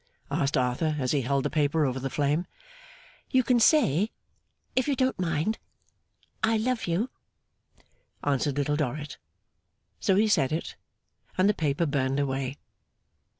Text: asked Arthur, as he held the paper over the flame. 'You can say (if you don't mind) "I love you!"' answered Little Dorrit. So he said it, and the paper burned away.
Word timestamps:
asked 0.31 0.57
Arthur, 0.57 0.95
as 0.97 1.11
he 1.11 1.21
held 1.21 1.45
the 1.45 1.49
paper 1.51 1.85
over 1.85 1.99
the 1.99 2.09
flame. 2.09 2.47
'You 3.29 3.43
can 3.43 3.59
say 3.59 4.09
(if 4.75 4.87
you 4.87 4.95
don't 4.95 5.19
mind) 5.19 5.59
"I 6.43 6.57
love 6.57 6.87
you!"' 6.87 7.11
answered 8.23 8.55
Little 8.57 8.75
Dorrit. 8.75 9.19
So 9.99 10.15
he 10.15 10.27
said 10.27 10.51
it, 10.51 10.75
and 11.37 11.47
the 11.47 11.53
paper 11.53 11.85
burned 11.85 12.19
away. 12.19 12.57